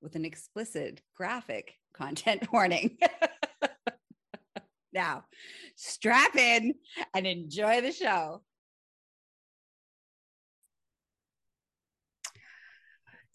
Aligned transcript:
with 0.00 0.14
an 0.14 0.24
explicit 0.24 1.00
graphic 1.16 1.74
content 1.92 2.46
warning. 2.52 2.98
now, 4.92 5.24
strap 5.76 6.36
in 6.36 6.74
and 7.14 7.26
enjoy 7.26 7.80
the 7.80 7.92
show. 7.92 8.42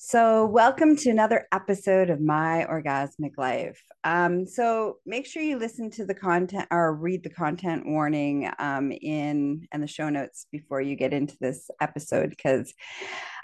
So, 0.04 0.48
welcome 0.48 0.96
to 0.96 1.12
another 1.12 1.48
episode 1.52 2.10
of 2.10 2.20
My 2.20 2.66
Orgasmic 2.68 3.34
Life. 3.38 3.80
Um, 4.04 4.48
so, 4.48 4.98
make 5.06 5.28
sure 5.28 5.44
you 5.44 5.60
listen 5.60 5.92
to 5.92 6.06
the 6.08 6.16
content 6.16 6.68
or 6.72 6.96
read 6.96 7.24
the 7.24 7.30
content 7.30 7.86
warning 7.86 8.50
um, 8.58 8.92
in 8.92 9.68
and 9.72 9.84
the 9.84 9.88
show 9.88 10.10
notes 10.10 10.48
before 10.52 10.82
you 10.82 10.96
get 10.96 11.14
into 11.14 11.38
this 11.40 11.70
episode 11.80 12.32
because 12.32 12.74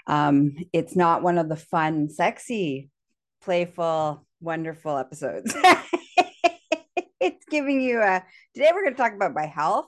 um, 0.08 0.56
it's 0.72 0.96
not 0.96 1.22
one 1.22 1.38
of 1.38 1.48
the 1.48 1.56
fun, 1.56 2.10
sexy 2.10 2.90
playful, 3.48 4.26
wonderful 4.42 4.98
episodes. 4.98 5.56
it's 7.18 7.46
giving 7.50 7.80
you 7.80 7.98
a 7.98 8.22
today 8.54 8.70
we're 8.74 8.82
going 8.82 8.92
to 8.92 9.00
talk 9.00 9.14
about 9.14 9.32
my 9.32 9.46
health 9.46 9.86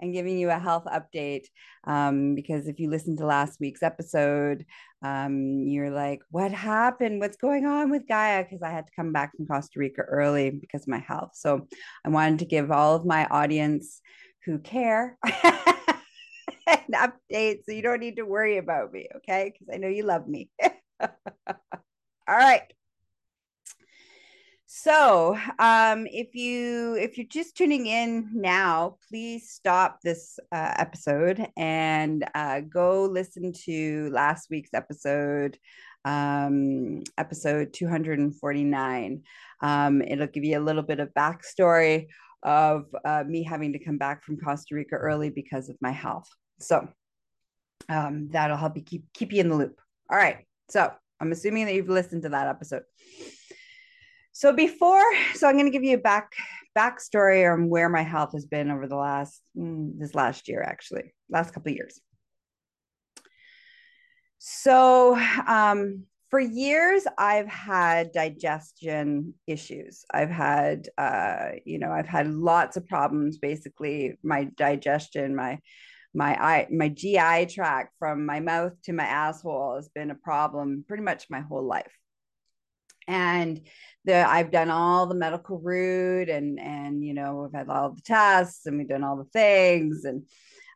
and 0.00 0.14
giving 0.14 0.38
you 0.38 0.48
a 0.48 0.58
health 0.58 0.86
update. 0.86 1.44
Um, 1.86 2.34
because 2.34 2.68
if 2.68 2.80
you 2.80 2.88
listen 2.88 3.18
to 3.18 3.26
last 3.26 3.60
week's 3.60 3.82
episode 3.82 4.64
um, 5.02 5.66
you're 5.66 5.90
like 5.90 6.20
what 6.30 6.52
happened? 6.52 7.20
What's 7.20 7.36
going 7.36 7.66
on 7.66 7.90
with 7.90 8.08
gaia? 8.08 8.44
Because 8.44 8.62
i 8.62 8.70
had 8.70 8.86
to 8.86 8.92
come 8.96 9.12
back 9.12 9.36
from 9.36 9.46
costa 9.46 9.78
rica 9.78 10.00
early 10.00 10.48
because 10.48 10.84
of 10.84 10.88
my 10.88 11.00
health. 11.00 11.32
So 11.34 11.68
i 12.06 12.08
wanted 12.08 12.38
to 12.38 12.46
give 12.46 12.70
all 12.70 12.94
of 12.96 13.04
my 13.04 13.26
audience 13.26 14.00
who 14.46 14.58
care 14.58 15.18
an 15.24 16.94
update 16.94 17.58
so 17.66 17.72
you 17.72 17.82
don't 17.82 18.00
need 18.00 18.16
to 18.16 18.22
worry 18.22 18.56
about 18.56 18.90
me 18.90 19.06
okay? 19.16 19.52
Because 19.52 19.68
i 19.70 19.76
know 19.76 19.88
you 19.88 20.04
love 20.04 20.26
me. 20.26 20.48
All 22.28 22.38
right 22.38 22.72
so, 24.82 25.38
um, 25.60 26.08
if 26.08 26.34
you 26.34 26.96
if 26.96 27.16
you're 27.16 27.24
just 27.28 27.56
tuning 27.56 27.86
in 27.86 28.28
now, 28.34 28.96
please 29.08 29.48
stop 29.48 30.00
this 30.02 30.40
uh, 30.50 30.74
episode 30.76 31.46
and 31.56 32.28
uh, 32.34 32.62
go 32.62 33.04
listen 33.04 33.52
to 33.66 34.10
last 34.10 34.50
week's 34.50 34.74
episode, 34.74 35.56
um, 36.04 37.04
episode 37.16 37.72
249. 37.72 39.22
Um, 39.60 40.02
it'll 40.02 40.26
give 40.26 40.42
you 40.42 40.58
a 40.58 40.66
little 40.66 40.82
bit 40.82 40.98
of 40.98 41.14
backstory 41.14 42.08
of 42.42 42.86
uh, 43.04 43.22
me 43.24 43.44
having 43.44 43.74
to 43.74 43.78
come 43.78 43.98
back 43.98 44.24
from 44.24 44.36
Costa 44.36 44.74
Rica 44.74 44.96
early 44.96 45.30
because 45.30 45.68
of 45.68 45.76
my 45.80 45.92
health. 45.92 46.28
So 46.58 46.88
um, 47.88 48.30
that'll 48.32 48.56
help 48.56 48.76
you 48.76 48.82
keep 48.82 49.04
keep 49.14 49.32
you 49.32 49.42
in 49.42 49.48
the 49.48 49.54
loop. 49.54 49.80
All 50.10 50.18
right. 50.18 50.38
So 50.70 50.92
I'm 51.20 51.30
assuming 51.30 51.66
that 51.66 51.74
you've 51.74 51.88
listened 51.88 52.22
to 52.22 52.30
that 52.30 52.48
episode. 52.48 52.82
So 54.32 54.52
before, 54.52 55.04
so 55.34 55.46
I'm 55.46 55.54
going 55.54 55.66
to 55.66 55.70
give 55.70 55.84
you 55.84 55.96
a 55.96 56.00
back 56.00 56.32
backstory 56.76 57.50
on 57.52 57.68
where 57.68 57.90
my 57.90 58.02
health 58.02 58.32
has 58.32 58.46
been 58.46 58.70
over 58.70 58.86
the 58.86 58.96
last 58.96 59.40
mm, 59.56 59.98
this 59.98 60.14
last 60.14 60.48
year, 60.48 60.62
actually, 60.62 61.14
last 61.28 61.52
couple 61.52 61.70
of 61.70 61.76
years. 61.76 62.00
So 64.38 65.16
um, 65.46 66.04
for 66.30 66.40
years, 66.40 67.06
I've 67.18 67.46
had 67.46 68.10
digestion 68.12 69.34
issues. 69.46 70.04
I've 70.10 70.30
had, 70.30 70.88
uh, 70.96 71.50
you 71.64 71.78
know, 71.78 71.92
I've 71.92 72.08
had 72.08 72.28
lots 72.28 72.76
of 72.76 72.88
problems. 72.88 73.38
Basically, 73.38 74.18
my 74.22 74.44
digestion, 74.56 75.36
my 75.36 75.60
my 76.14 76.34
eye, 76.34 76.68
my 76.70 76.88
GI 76.88 77.46
tract 77.46 77.94
from 77.98 78.26
my 78.26 78.40
mouth 78.40 78.72
to 78.82 78.92
my 78.92 79.04
asshole 79.04 79.76
has 79.76 79.88
been 79.88 80.10
a 80.10 80.14
problem 80.14 80.84
pretty 80.86 81.02
much 81.02 81.30
my 81.30 81.40
whole 81.40 81.64
life 81.64 81.90
and 83.08 83.60
the 84.04 84.28
I've 84.28 84.50
done 84.50 84.70
all 84.70 85.06
the 85.06 85.14
medical 85.14 85.58
route 85.58 86.28
and 86.28 86.58
and 86.58 87.04
you 87.04 87.14
know 87.14 87.42
we've 87.42 87.58
had 87.58 87.68
all 87.68 87.90
the 87.90 88.02
tests 88.02 88.66
and 88.66 88.78
we've 88.78 88.88
done 88.88 89.04
all 89.04 89.16
the 89.16 89.24
things 89.24 90.04
and 90.04 90.24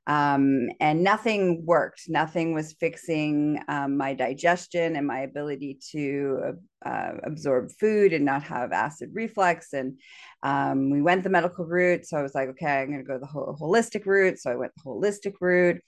um, 0.09 0.69
and 0.79 1.03
nothing 1.03 1.67
worked. 1.67 2.03
Nothing 2.09 2.55
was 2.55 2.75
fixing 2.75 3.61
um, 3.69 3.97
my 3.97 4.15
digestion 4.15 4.95
and 4.95 5.07
my 5.07 5.21
ability 5.21 5.81
to 5.91 6.55
uh, 6.85 7.13
absorb 7.25 7.73
food 7.73 8.13
and 8.13 8.25
not 8.25 8.45
have 8.45 8.71
acid 8.71 9.11
reflux. 9.13 9.73
And 9.73 9.99
um, 10.45 10.91
we 10.91 11.03
went 11.03 11.25
the 11.25 11.31
medical 11.31 11.65
route. 11.65 12.07
So 12.07 12.17
I 12.17 12.23
was 12.23 12.37
like, 12.37 12.51
okay, 12.51 12.83
I'm 12.83 12.87
going 12.87 12.99
to 12.99 13.05
go 13.05 13.19
the 13.19 13.27
whole 13.27 13.57
holistic 13.61 14.07
route. 14.07 14.39
So 14.39 14.53
I 14.53 14.57
went 14.57 14.73
the 14.77 14.85
holistic 14.85 15.35
route. 15.41 15.81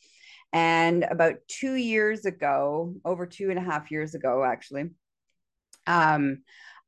And 0.53 1.05
about 1.05 1.35
two 1.47 1.75
years 1.75 2.25
ago, 2.25 2.95
over 3.05 3.25
two 3.25 3.51
and 3.51 3.59
a 3.59 3.63
half 3.63 3.91
years 3.91 4.17
ago, 4.17 4.43
actually, 4.43 4.91
um, 5.87 6.43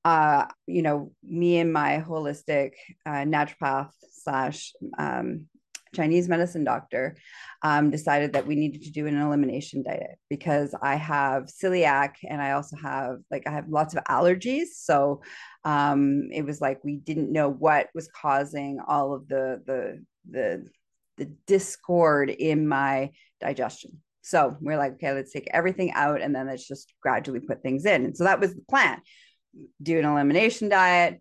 uh, 0.05 0.47
you 0.67 0.83
know, 0.83 1.13
me 1.23 1.59
and 1.59 1.73
my 1.73 2.05
holistic 2.07 2.73
uh, 3.07 3.25
naturopath 3.25 3.91
slash 4.13 4.73
um, 4.99 5.47
Chinese 5.95 6.29
medicine 6.29 6.65
doctor 6.65 7.17
um, 7.63 7.91
decided 7.91 8.33
that 8.33 8.47
we 8.47 8.55
needed 8.55 8.83
to 8.83 8.93
do 8.93 9.07
an 9.07 9.21
elimination 9.21 9.83
diet 9.83 10.19
because 10.29 10.75
I 10.81 10.95
have 10.97 11.47
celiac 11.47 12.15
and 12.29 12.41
I 12.41 12.53
also 12.53 12.77
have 12.77 13.19
like 13.31 13.47
I 13.47 13.51
have 13.51 13.69
lots 13.69 13.95
of 13.95 14.05
allergies. 14.05 14.67
So 14.75 15.23
um, 15.65 16.29
it 16.33 16.45
was 16.45 16.61
like 16.61 16.83
we 16.85 16.97
didn't 16.97 17.33
know 17.33 17.51
what 17.51 17.89
was 17.95 18.09
causing 18.09 18.79
all 18.87 19.15
of 19.15 19.29
the 19.29 19.63
the 19.67 20.05
the 20.31 20.67
the 21.17 21.27
discord 21.47 22.31
in 22.31 22.67
my 22.67 23.11
digestion. 23.41 24.01
So 24.23 24.57
we're 24.61 24.79
like, 24.79 24.95
okay, 24.95 25.13
let's 25.13 25.33
take 25.33 25.49
everything 25.53 25.93
out 25.93 26.21
and 26.21 26.35
then 26.35 26.47
let's 26.47 26.67
just 26.67 26.93
gradually 27.03 27.41
put 27.41 27.63
things 27.63 27.85
in. 27.85 28.05
And 28.05 28.17
so 28.17 28.25
that 28.25 28.41
was 28.41 28.55
the 28.55 28.63
plan 28.69 29.01
do 29.83 29.99
an 29.99 30.05
elimination 30.05 30.69
diet, 30.69 31.21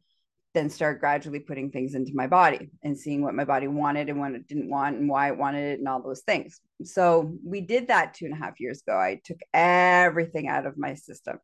then 0.54 0.70
start 0.70 1.00
gradually 1.00 1.40
putting 1.40 1.70
things 1.70 1.94
into 1.94 2.12
my 2.16 2.28
body 2.28 2.70
and 2.84 2.98
seeing 2.98 3.22
what 3.22 3.36
my 3.36 3.46
body 3.46 3.68
wanted 3.68 4.10
and 4.10 4.20
what 4.20 4.32
it 4.32 4.48
didn't 4.48 4.70
want 4.70 4.98
and 4.98 5.08
why 5.08 5.28
it 5.28 5.38
wanted 5.38 5.74
it 5.74 5.80
and 5.80 5.88
all 5.88 6.02
those 6.02 6.22
things. 6.22 6.60
So 6.84 7.36
we 7.44 7.62
did 7.62 7.88
that 7.88 8.16
two 8.16 8.26
and 8.26 8.34
a 8.34 8.38
half 8.38 8.60
years 8.60 8.82
ago. 8.82 8.98
I 8.98 9.22
took 9.24 9.40
everything 9.54 10.48
out 10.48 10.66
of 10.66 10.78
my 10.78 10.96
system 10.96 11.40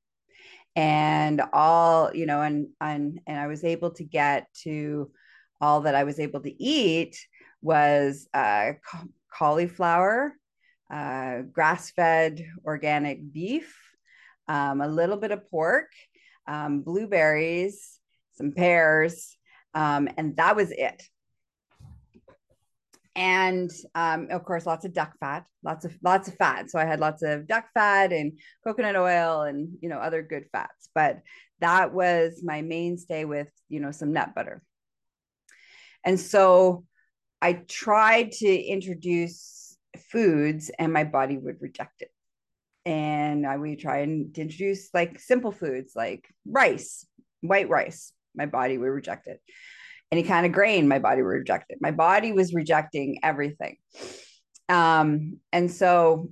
and 0.76 1.42
all, 1.54 2.14
you 2.14 2.26
know, 2.26 2.42
and 2.42 2.68
and 2.82 3.20
and 3.28 3.40
I 3.40 3.48
was 3.48 3.64
able 3.64 3.92
to 3.92 4.04
get 4.04 4.48
to 4.64 5.12
all 5.62 5.82
that 5.82 5.96
I 5.96 6.04
was 6.04 6.20
able 6.20 6.42
to 6.42 6.64
eat 6.64 7.18
was 7.62 8.28
uh, 8.34 8.74
cauliflower, 9.32 10.34
uh, 10.92 11.42
grass 11.52 11.92
fed 11.92 12.46
organic 12.66 13.32
beef, 13.32 13.76
um, 14.48 14.82
a 14.82 14.88
little 14.88 15.18
bit 15.18 15.32
of 15.32 15.50
pork, 15.50 15.90
um, 16.48 16.82
blueberries, 16.82 18.00
some 18.34 18.52
pears, 18.52 19.38
um, 19.74 20.08
and 20.18 20.36
that 20.38 20.56
was 20.56 20.72
it. 20.72 21.04
And 23.16 23.72
um, 23.94 24.28
of 24.30 24.44
course, 24.44 24.66
lots 24.66 24.84
of 24.84 24.94
duck 24.94 25.14
fat, 25.20 25.46
lots 25.64 25.86
of 25.86 25.98
lots 26.04 26.28
of 26.28 26.36
fat. 26.36 26.70
So 26.70 26.80
I 26.80 26.86
had 26.86 27.00
lots 27.00 27.24
of 27.24 27.48
duck 27.48 27.68
fat 27.74 28.12
and 28.12 28.40
coconut 28.64 28.98
oil 28.98 29.44
and 29.44 29.78
you 29.82 29.88
know 29.88 30.00
other 30.00 30.22
good 30.22 30.46
fats. 30.52 30.90
But 30.94 31.22
that 31.62 31.94
was 31.94 32.42
my 32.44 32.62
mainstay 32.62 33.24
with 33.24 33.48
you 33.70 33.80
know 33.80 33.92
some 33.92 34.12
nut 34.12 34.36
butter. 34.36 34.62
And 36.04 36.20
so 36.20 36.86
I 37.42 37.54
tried 37.54 38.34
to 38.34 38.54
introduce 38.54 39.78
foods 40.12 40.70
and 40.78 40.92
my 40.92 41.04
body 41.04 41.38
would 41.38 41.62
reject 41.62 42.02
it. 42.02 42.12
And 42.86 43.48
I 43.48 43.58
would 43.58 43.80
try 43.80 44.00
and 44.00 44.38
introduce 44.38 44.90
like 44.94 45.20
simple 45.20 45.52
foods 45.52 45.94
like 45.96 46.28
rice, 46.46 47.08
white 47.42 47.70
rice, 47.70 48.12
my 48.36 48.46
body 48.46 48.78
would 48.78 48.86
reject 48.86 49.28
it. 49.28 49.42
Any 50.12 50.24
kind 50.24 50.46
of 50.46 50.52
grain, 50.52 50.88
my 50.88 51.00
body 51.00 51.24
would 51.24 51.30
reject 51.30 51.66
it. 51.70 51.80
My 51.82 51.92
body 51.92 52.32
was 52.32 52.54
rejecting 52.54 53.20
everything. 53.24 53.78
Um, 54.70 55.40
and 55.52 55.72
so 55.72 56.30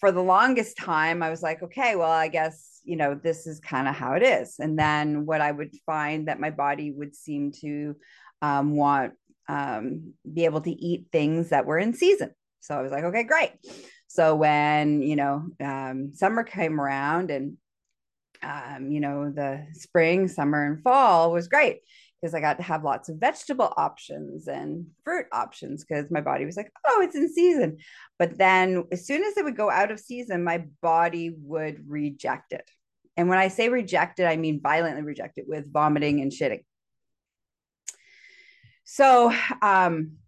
for 0.00 0.12
the 0.12 0.22
longest 0.22 0.76
time, 0.76 1.22
I 1.22 1.30
was 1.30 1.42
like, 1.42 1.62
okay, 1.62 1.96
well, 1.96 2.10
I 2.10 2.28
guess, 2.28 2.80
you 2.84 2.96
know, 2.96 3.14
this 3.14 3.46
is 3.46 3.58
kind 3.60 3.88
of 3.88 3.94
how 3.94 4.14
it 4.14 4.22
is. 4.22 4.56
And 4.58 4.78
then 4.78 5.24
what 5.24 5.40
I 5.40 5.50
would 5.50 5.74
find 5.86 6.28
that 6.28 6.40
my 6.40 6.50
body 6.50 6.92
would 6.92 7.14
seem 7.14 7.52
to 7.62 7.96
um, 8.42 8.76
want, 8.76 9.14
um, 9.48 10.12
be 10.30 10.44
able 10.44 10.60
to 10.60 10.70
eat 10.70 11.06
things 11.10 11.50
that 11.50 11.64
were 11.64 11.78
in 11.78 11.94
season. 11.94 12.32
So 12.60 12.74
I 12.74 12.82
was 12.82 12.92
like, 12.92 13.04
okay, 13.04 13.24
great. 13.24 13.52
So 14.14 14.36
when, 14.36 15.02
you 15.02 15.16
know, 15.16 15.44
um, 15.60 16.12
summer 16.14 16.44
came 16.44 16.80
around 16.80 17.32
and, 17.32 17.56
um, 18.44 18.92
you 18.92 19.00
know, 19.00 19.32
the 19.34 19.66
spring, 19.72 20.28
summer, 20.28 20.64
and 20.64 20.80
fall 20.84 21.32
was 21.32 21.48
great 21.48 21.80
because 22.22 22.32
I 22.32 22.38
got 22.38 22.58
to 22.58 22.62
have 22.62 22.84
lots 22.84 23.08
of 23.08 23.16
vegetable 23.16 23.74
options 23.76 24.46
and 24.46 24.86
fruit 25.02 25.26
options 25.32 25.84
because 25.84 26.12
my 26.12 26.20
body 26.20 26.44
was 26.44 26.56
like, 26.56 26.70
oh, 26.86 27.00
it's 27.00 27.16
in 27.16 27.28
season. 27.28 27.78
But 28.16 28.38
then 28.38 28.84
as 28.92 29.04
soon 29.04 29.24
as 29.24 29.36
it 29.36 29.42
would 29.42 29.56
go 29.56 29.68
out 29.68 29.90
of 29.90 29.98
season, 29.98 30.44
my 30.44 30.64
body 30.80 31.34
would 31.36 31.82
reject 31.90 32.52
it. 32.52 32.70
And 33.16 33.28
when 33.28 33.38
I 33.38 33.48
say 33.48 33.68
reject 33.68 34.20
it, 34.20 34.26
I 34.26 34.36
mean 34.36 34.60
violently 34.60 35.02
reject 35.02 35.38
it 35.38 35.46
with 35.48 35.72
vomiting 35.72 36.20
and 36.20 36.30
shitting. 36.30 36.62
So 38.84 39.34
um, 39.60 40.18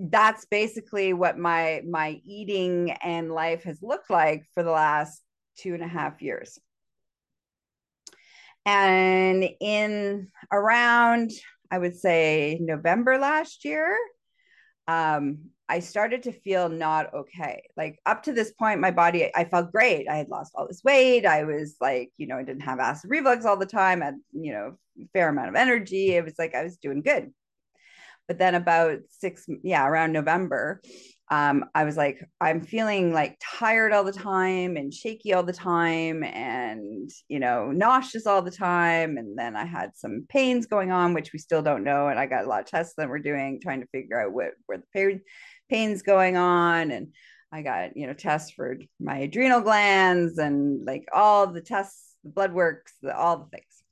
that's 0.00 0.44
basically 0.46 1.12
what 1.12 1.38
my 1.38 1.82
my 1.88 2.20
eating 2.24 2.90
and 2.90 3.32
life 3.32 3.64
has 3.64 3.82
looked 3.82 4.10
like 4.10 4.44
for 4.54 4.62
the 4.62 4.70
last 4.70 5.22
two 5.56 5.74
and 5.74 5.82
a 5.82 5.88
half 5.88 6.20
years. 6.20 6.58
And 8.66 9.48
in 9.60 10.28
around, 10.50 11.30
I 11.70 11.78
would 11.78 11.96
say 11.96 12.58
November 12.60 13.18
last 13.18 13.64
year, 13.64 13.96
um, 14.88 15.50
I 15.68 15.80
started 15.80 16.24
to 16.24 16.32
feel 16.32 16.68
not 16.68 17.12
okay. 17.14 17.62
Like 17.76 17.98
up 18.04 18.24
to 18.24 18.32
this 18.32 18.52
point, 18.52 18.80
my 18.80 18.90
body, 18.90 19.30
I 19.34 19.44
felt 19.44 19.72
great. 19.72 20.08
I 20.08 20.16
had 20.16 20.28
lost 20.28 20.52
all 20.54 20.66
this 20.66 20.82
weight. 20.84 21.24
I 21.24 21.44
was 21.44 21.76
like, 21.80 22.10
you 22.16 22.26
know, 22.26 22.36
I 22.36 22.42
didn't 22.42 22.62
have 22.62 22.80
acid 22.80 23.10
reflux 23.10 23.44
all 23.44 23.56
the 23.56 23.66
time. 23.66 24.02
I 24.02 24.06
had, 24.06 24.16
you 24.32 24.52
know, 24.52 24.76
fair 25.12 25.28
amount 25.28 25.48
of 25.48 25.54
energy. 25.54 26.12
It 26.12 26.24
was 26.24 26.34
like 26.38 26.54
I 26.54 26.64
was 26.64 26.76
doing 26.76 27.02
good. 27.02 27.32
But 28.26 28.38
then 28.38 28.54
about 28.54 28.98
six, 29.10 29.46
yeah, 29.62 29.86
around 29.86 30.12
November, 30.12 30.80
um, 31.30 31.64
I 31.74 31.84
was 31.84 31.96
like, 31.96 32.22
I'm 32.40 32.60
feeling 32.60 33.12
like 33.12 33.38
tired 33.42 33.92
all 33.92 34.04
the 34.04 34.12
time 34.12 34.76
and 34.76 34.92
shaky 34.92 35.32
all 35.32 35.42
the 35.42 35.54
time 35.54 36.22
and, 36.22 37.10
you 37.28 37.40
know, 37.40 37.70
nauseous 37.70 38.26
all 38.26 38.42
the 38.42 38.50
time. 38.50 39.16
And 39.16 39.36
then 39.38 39.56
I 39.56 39.64
had 39.64 39.96
some 39.96 40.26
pains 40.28 40.66
going 40.66 40.92
on, 40.92 41.14
which 41.14 41.32
we 41.32 41.38
still 41.38 41.62
don't 41.62 41.84
know. 41.84 42.08
And 42.08 42.18
I 42.18 42.26
got 42.26 42.44
a 42.44 42.48
lot 42.48 42.60
of 42.60 42.66
tests 42.66 42.94
that 42.98 43.08
we're 43.08 43.18
doing, 43.18 43.58
trying 43.60 43.80
to 43.80 43.86
figure 43.86 44.20
out 44.20 44.32
what, 44.32 44.52
where 44.66 44.78
the 44.78 44.84
pain, 44.92 45.22
pain's 45.70 46.02
going 46.02 46.36
on. 46.36 46.90
And 46.90 47.08
I 47.50 47.62
got, 47.62 47.96
you 47.96 48.06
know, 48.06 48.14
tests 48.14 48.50
for 48.50 48.76
my 49.00 49.18
adrenal 49.18 49.60
glands 49.60 50.38
and 50.38 50.84
like 50.84 51.06
all 51.12 51.46
the 51.46 51.62
tests, 51.62 52.16
the 52.22 52.30
blood 52.30 52.52
works, 52.52 52.92
the, 53.00 53.16
all 53.16 53.38
the 53.38 53.46
things. 53.46 53.83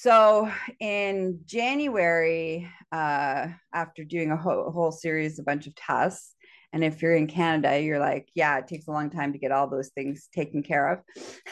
So 0.00 0.48
in 0.78 1.40
January, 1.44 2.70
uh, 2.92 3.48
after 3.74 4.04
doing 4.04 4.30
a 4.30 4.36
whole, 4.36 4.70
whole 4.70 4.92
series, 4.92 5.40
a 5.40 5.42
bunch 5.42 5.66
of 5.66 5.74
tests, 5.74 6.36
and 6.72 6.84
if 6.84 7.02
you're 7.02 7.16
in 7.16 7.26
Canada, 7.26 7.80
you're 7.82 7.98
like, 7.98 8.28
yeah, 8.32 8.58
it 8.58 8.68
takes 8.68 8.86
a 8.86 8.92
long 8.92 9.10
time 9.10 9.32
to 9.32 9.40
get 9.40 9.50
all 9.50 9.66
those 9.66 9.88
things 9.88 10.28
taken 10.32 10.62
care 10.62 10.88
of. 10.92 11.00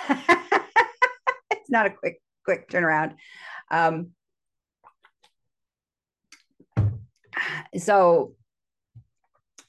it's 1.50 1.70
not 1.70 1.86
a 1.86 1.90
quick, 1.90 2.22
quick 2.44 2.68
turnaround. 2.68 3.16
Um, 3.68 4.12
so 7.76 8.36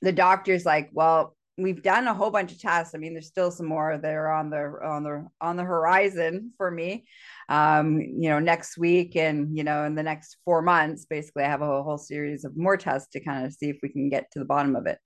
the 0.03 0.11
doctor's 0.11 0.67
like, 0.67 0.91
well, 0.93 1.35
we've 1.57 1.81
done 1.81 2.07
a 2.07 2.13
whole 2.13 2.29
bunch 2.29 2.51
of 2.51 2.59
tests. 2.59 2.93
I 2.93 2.97
mean, 2.97 3.13
there's 3.13 3.27
still 3.27 3.51
some 3.51 3.67
more 3.67 3.97
that 3.97 4.13
are 4.13 4.31
on 4.31 4.49
the 4.49 4.73
on 4.83 5.03
the 5.03 5.27
on 5.41 5.57
the 5.57 5.63
horizon 5.63 6.53
for 6.57 6.69
me 6.69 7.05
um, 7.49 7.99
you 8.01 8.29
know, 8.29 8.39
next 8.39 8.77
week 8.77 9.15
and, 9.15 9.57
you 9.57 9.63
know, 9.63 9.85
in 9.85 9.95
the 9.95 10.03
next 10.03 10.37
four 10.43 10.61
months, 10.61 11.05
basically, 11.05 11.43
I 11.43 11.49
have 11.49 11.61
a 11.61 11.83
whole, 11.83 11.97
series 11.97 12.43
of 12.43 12.57
more 12.57 12.77
tests 12.77 13.09
to 13.13 13.19
kind 13.19 13.45
of 13.45 13.53
see 13.53 13.69
if 13.69 13.77
we 13.81 13.89
can 13.89 14.09
get 14.09 14.29
to 14.31 14.39
the 14.39 14.45
bottom 14.45 14.75
of 14.75 14.85
it. 14.85 14.99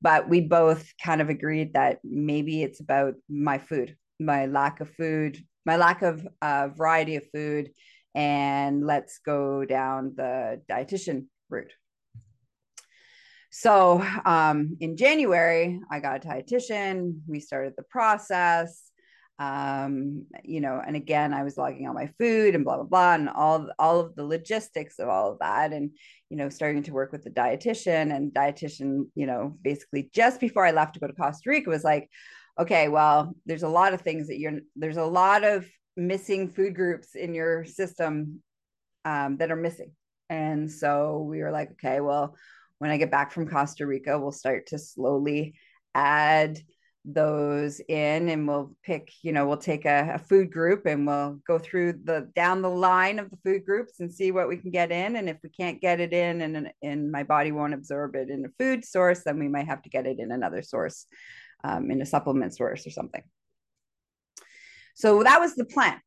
But 0.00 0.28
we 0.28 0.40
both 0.40 0.86
kind 1.02 1.20
of 1.20 1.28
agreed 1.28 1.74
that 1.74 1.98
maybe 2.04 2.62
it's 2.62 2.80
about 2.80 3.14
my 3.28 3.58
food, 3.58 3.96
my 4.18 4.46
lack 4.46 4.80
of 4.80 4.90
food, 4.90 5.38
my 5.66 5.76
lack 5.76 6.02
of 6.02 6.26
uh, 6.40 6.68
variety 6.68 7.16
of 7.16 7.24
food, 7.34 7.70
and 8.14 8.86
let's 8.86 9.18
go 9.18 9.64
down 9.64 10.14
the 10.16 10.62
dietitian 10.70 11.26
route. 11.50 11.72
So 13.50 14.04
um, 14.24 14.76
in 14.80 14.96
January, 14.96 15.80
I 15.90 16.00
got 16.00 16.24
a 16.24 16.28
dietitian. 16.28 17.20
We 17.26 17.40
started 17.40 17.74
the 17.76 17.82
process 17.84 18.90
um, 19.40 20.26
you 20.44 20.60
know, 20.60 20.82
and 20.86 20.94
again, 20.94 21.32
I 21.32 21.44
was 21.44 21.56
logging 21.56 21.88
all 21.88 21.94
my 21.94 22.10
food 22.18 22.54
and 22.54 22.62
blah 22.62 22.76
blah 22.76 22.84
blah, 22.84 23.14
and 23.14 23.30
all 23.30 23.70
all 23.78 23.98
of 23.98 24.14
the 24.14 24.24
logistics 24.24 24.98
of 24.98 25.08
all 25.08 25.32
of 25.32 25.38
that, 25.38 25.72
and 25.72 25.92
you 26.28 26.36
know, 26.36 26.50
starting 26.50 26.82
to 26.82 26.92
work 26.92 27.10
with 27.10 27.24
the 27.24 27.30
dietitian 27.30 28.14
and 28.14 28.34
dietitian, 28.34 29.06
you 29.14 29.26
know, 29.26 29.56
basically 29.62 30.10
just 30.14 30.40
before 30.40 30.66
I 30.66 30.72
left 30.72 30.92
to 30.94 31.00
go 31.00 31.06
to 31.06 31.14
Costa 31.14 31.48
Rica 31.48 31.70
was 31.70 31.84
like, 31.84 32.10
okay, 32.58 32.88
well, 32.88 33.34
there's 33.46 33.62
a 33.62 33.68
lot 33.68 33.94
of 33.94 34.02
things 34.02 34.28
that 34.28 34.38
you're 34.38 34.60
there's 34.76 34.98
a 34.98 35.04
lot 35.04 35.42
of 35.42 35.66
missing 35.96 36.50
food 36.50 36.74
groups 36.74 37.14
in 37.14 37.34
your 37.34 37.64
system 37.64 38.42
um, 39.06 39.38
that 39.38 39.50
are 39.50 39.56
missing, 39.56 39.92
and 40.28 40.70
so 40.70 41.20
we 41.26 41.40
were 41.40 41.50
like, 41.50 41.70
okay, 41.72 42.00
well, 42.00 42.36
when 42.80 42.90
I 42.90 42.96
get 42.96 43.10
back 43.10 43.30
from 43.30 43.46
Costa 43.46 43.86
Rica, 43.86 44.18
we'll 44.18 44.32
start 44.32 44.68
to 44.68 44.78
slowly 44.78 45.54
add 45.94 46.58
those 47.04 47.80
in 47.88 48.28
and 48.28 48.46
we'll 48.46 48.76
pick 48.82 49.10
you 49.22 49.32
know 49.32 49.46
we'll 49.46 49.56
take 49.56 49.86
a, 49.86 50.12
a, 50.14 50.18
food 50.18 50.52
group 50.52 50.84
and 50.84 51.06
we'll 51.06 51.40
go 51.46 51.58
through 51.58 51.94
the 52.04 52.30
down 52.34 52.60
the 52.60 52.68
line 52.68 53.18
of 53.18 53.30
the 53.30 53.38
food 53.42 53.64
groups 53.64 54.00
and 54.00 54.12
see 54.12 54.32
what 54.32 54.48
we 54.48 54.56
can 54.56 54.70
get 54.70 54.90
in. 54.90 55.16
And 55.16 55.28
if 55.28 55.38
we 55.42 55.50
can't 55.50 55.80
get 55.80 56.00
it 56.00 56.12
in 56.12 56.40
and 56.40 56.72
and 56.82 57.12
my 57.12 57.22
body 57.22 57.52
won't 57.52 57.74
absorb 57.74 58.16
it 58.16 58.30
in 58.30 58.44
a 58.44 58.50
food 58.58 58.84
source 58.84 59.22
then 59.24 59.38
we 59.38 59.48
might 59.48 59.66
have 59.66 59.82
to 59.82 59.90
get 59.90 60.06
it 60.06 60.18
in 60.18 60.32
another 60.32 60.62
source 60.62 61.06
um, 61.64 61.90
in 61.90 62.00
a 62.00 62.06
supplement 62.06 62.54
source 62.54 62.86
or 62.86 62.90
something. 62.90 63.22
So 64.94 65.22
that 65.22 65.40
was 65.40 65.54
the 65.54 65.66
plan. 65.66 66.00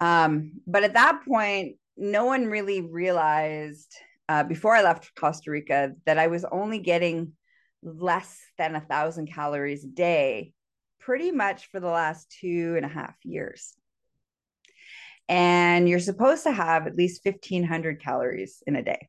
Um, 0.00 0.52
but 0.66 0.82
at 0.82 0.94
that 0.94 1.22
point 1.26 1.76
no 1.96 2.24
one 2.24 2.46
really 2.46 2.80
realized 2.80 3.92
uh, 4.30 4.44
before 4.44 4.74
i 4.74 4.82
left 4.82 5.14
costa 5.14 5.50
rica 5.50 5.92
that 6.06 6.18
i 6.18 6.26
was 6.26 6.44
only 6.50 6.78
getting 6.78 7.32
less 7.82 8.38
than 8.58 8.74
a 8.74 8.80
thousand 8.80 9.26
calories 9.32 9.84
a 9.84 9.88
day 9.88 10.52
pretty 11.00 11.32
much 11.32 11.66
for 11.70 11.80
the 11.80 11.88
last 11.88 12.30
two 12.40 12.74
and 12.76 12.84
a 12.84 12.88
half 12.88 13.16
years. 13.24 13.74
And 15.28 15.88
you're 15.88 15.98
supposed 15.98 16.44
to 16.44 16.52
have 16.52 16.86
at 16.86 16.96
least 16.96 17.24
1500 17.24 18.00
calories 18.02 18.62
in 18.66 18.76
a 18.76 18.82
day. 18.82 19.08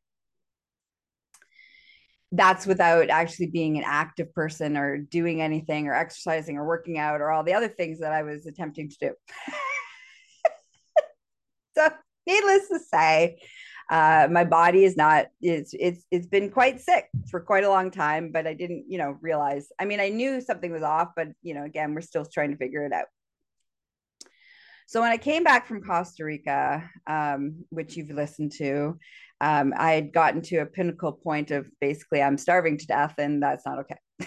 That's 2.30 2.66
without 2.66 3.10
actually 3.10 3.48
being 3.48 3.76
an 3.76 3.84
active 3.86 4.32
person 4.32 4.76
or 4.76 4.98
doing 4.98 5.42
anything 5.42 5.86
or 5.86 5.94
exercising 5.94 6.56
or 6.56 6.64
working 6.64 6.98
out 6.98 7.20
or 7.20 7.30
all 7.30 7.44
the 7.44 7.54
other 7.54 7.68
things 7.68 8.00
that 8.00 8.12
I 8.12 8.22
was 8.22 8.46
attempting 8.46 8.88
to 8.88 8.96
do. 9.00 9.12
so, 11.76 11.90
needless 12.26 12.68
to 12.68 12.78
say, 12.78 13.38
uh, 13.92 14.26
my 14.30 14.42
body 14.42 14.84
is 14.84 14.96
not 14.96 15.26
it's 15.42 15.74
it's 15.78 16.06
it's 16.10 16.26
been 16.26 16.50
quite 16.50 16.80
sick 16.80 17.10
for 17.30 17.40
quite 17.40 17.62
a 17.62 17.68
long 17.68 17.90
time 17.90 18.32
but 18.32 18.46
i 18.46 18.54
didn't 18.54 18.86
you 18.88 18.96
know 18.96 19.18
realize 19.20 19.68
i 19.78 19.84
mean 19.84 20.00
i 20.00 20.08
knew 20.08 20.40
something 20.40 20.72
was 20.72 20.82
off 20.82 21.08
but 21.14 21.28
you 21.42 21.52
know 21.52 21.64
again 21.64 21.94
we're 21.94 22.00
still 22.00 22.24
trying 22.24 22.50
to 22.50 22.56
figure 22.56 22.86
it 22.86 22.92
out. 22.92 23.04
So 24.86 25.02
when 25.02 25.12
i 25.12 25.18
came 25.18 25.44
back 25.44 25.66
from 25.66 25.82
costa 25.82 26.24
rica 26.24 26.90
um, 27.06 27.66
which 27.68 27.94
you've 27.94 28.10
listened 28.10 28.52
to 28.52 28.98
um, 29.42 29.74
i 29.76 29.92
had 29.92 30.10
gotten 30.10 30.40
to 30.42 30.56
a 30.58 30.66
pinnacle 30.66 31.12
point 31.12 31.50
of 31.50 31.68
basically 31.78 32.22
i'm 32.22 32.38
starving 32.38 32.78
to 32.78 32.86
death 32.86 33.14
and 33.18 33.42
that's 33.42 33.66
not 33.66 33.78
okay. 33.80 33.98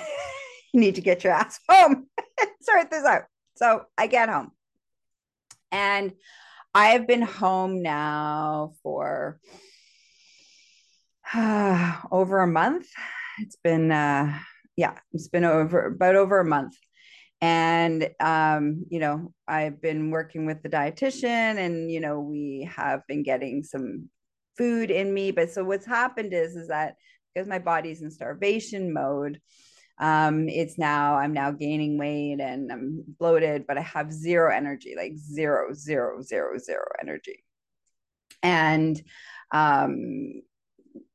You 0.74 0.81
need 0.81 0.95
to 0.95 1.01
get 1.01 1.24
your 1.24 1.31
ass 1.31 1.57
home 1.69 2.07
sort 2.62 2.91
this 2.91 3.05
out. 3.05 3.24
So 3.55 3.86
i 3.98 4.05
get 4.05 4.29
home 4.29 4.51
and 5.72 6.13
I 6.75 6.88
have 6.88 7.08
been 7.08 7.22
home 7.22 7.82
now 7.82 8.74
for 8.84 9.39
uh, 11.34 12.01
over 12.12 12.41
a 12.41 12.48
month. 12.48 12.88
It's 13.39 13.55
been, 13.55 13.94
uh, 13.94 14.38
yeah, 14.75 14.96
it's 15.13 15.29
been 15.29 15.46
over 15.46 15.86
about 15.86 16.17
over 16.17 16.41
a 16.41 16.46
month. 16.46 16.75
And, 17.39 18.10
um, 18.20 18.86
you 18.89 19.00
know, 19.00 19.34
I've 19.48 19.82
been 19.82 20.12
working 20.12 20.46
with 20.46 20.63
the 20.63 20.70
dietitian 20.70 21.58
and, 21.58 21.89
you 21.89 22.01
know, 22.01 22.20
we 22.20 22.70
have 22.75 23.08
been 23.08 23.24
getting 23.24 23.63
some 23.63 24.10
food 24.58 24.91
in 24.91 25.13
me. 25.13 25.32
But 25.32 25.51
so 25.51 25.63
what's 25.63 25.86
happened 25.86 26.34
is, 26.34 26.58
is 26.58 26.67
that 26.67 26.96
because 27.34 27.48
my 27.48 27.60
body's 27.60 28.01
in 28.01 28.12
starvation 28.12 28.91
mode, 28.91 29.39
um, 29.99 30.49
it's 30.49 30.77
now 30.77 31.15
i'm 31.15 31.33
now 31.33 31.51
gaining 31.51 31.97
weight 31.97 32.39
and 32.39 32.71
i'm 32.71 33.03
bloated 33.19 33.65
but 33.67 33.77
i 33.77 33.81
have 33.81 34.11
zero 34.11 34.53
energy 34.53 34.93
like 34.97 35.15
zero 35.15 35.73
zero 35.73 36.21
zero 36.21 36.57
zero 36.57 36.85
energy. 37.01 37.43
And 38.43 39.01
um, 39.51 40.41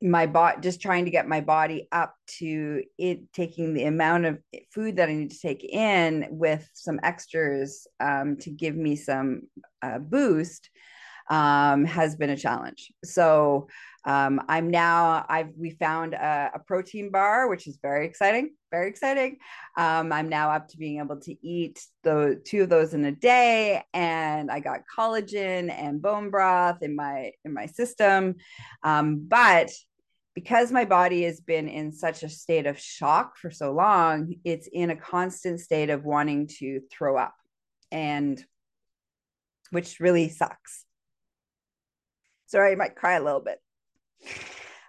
my 0.03 0.27
body 0.27 0.61
just 0.61 0.81
trying 0.81 1.05
to 1.05 1.11
get 1.11 1.29
my 1.29 1.41
body 1.41 1.89
up 1.93 2.15
to 2.27 2.83
it 2.99 3.33
taking 3.33 3.75
the 3.75 3.85
amount 3.85 4.25
of 4.25 4.39
food 4.73 4.97
that 4.97 5.09
i 5.09 5.13
need 5.13 5.31
to 5.31 5.39
take 5.41 5.65
in 5.65 6.27
with 6.31 6.69
some 6.75 6.99
extras 7.03 7.87
um, 8.01 8.37
to 8.37 8.51
give 8.51 8.77
me 8.77 8.97
some 8.97 9.43
uh, 9.83 9.99
boost 9.99 10.70
um, 11.31 11.85
has 11.85 12.17
been 12.17 12.31
a 12.31 12.37
challenge 12.37 12.93
so 13.05 13.67
um, 14.05 14.41
I'm 14.49 14.71
now 14.71 15.27
I've 15.29 15.51
we 15.59 15.71
found 15.71 16.15
a, 16.15 16.53
a, 16.55 16.59
protein 16.59 17.11
bar, 17.11 17.49
which 17.49 17.67
is 17.67 17.79
very 17.83 18.07
exciting, 18.07 18.55
very 18.71 18.89
exciting. 18.89 19.37
Um, 19.77 20.11
I'm 20.11 20.31
now 20.31 20.51
up 20.51 20.69
to 20.69 20.79
being 20.79 21.01
able 21.01 21.21
to 21.21 21.47
eat 21.47 21.85
the 22.03 22.41
two 22.45 22.63
of 22.63 22.71
those 22.71 22.95
in 22.95 23.05
a 23.05 23.13
day, 23.13 23.83
and 23.93 24.51
I 24.51 24.61
got 24.61 24.85
collagen 24.97 25.71
and 25.71 26.01
bone 26.01 26.31
broth 26.31 26.83
in 26.83 26.97
my 26.97 27.33
in 27.45 27.53
my 27.53 27.67
system. 27.67 28.37
Um, 28.83 29.27
but 29.29 29.71
because 30.35 30.73
my 30.73 30.87
body 30.87 31.25
has 31.25 31.41
been 31.41 31.69
in 31.69 31.93
such 31.93 32.23
a 32.23 32.29
state 32.31 32.67
of 32.67 32.79
shock 32.79 33.37
for 33.37 33.51
so 33.51 33.73
long, 33.73 34.35
it's 34.45 34.69
in 34.73 34.89
a 34.89 34.97
constant 34.97 35.61
state 35.61 35.91
of 35.91 36.05
wanting 36.05 36.47
to 36.59 36.81
throw 36.91 37.19
up, 37.19 37.35
and 37.93 38.43
which 39.73 40.01
really 40.01 40.31
sucks. 40.31 40.87
Sorry, 42.51 42.73
I 42.73 42.75
might 42.75 42.97
cry 42.97 43.13
a 43.13 43.23
little 43.23 43.41
bit. 43.41 43.61